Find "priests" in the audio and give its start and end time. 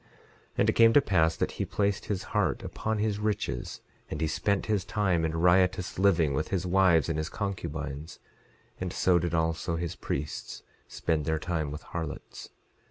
9.95-10.63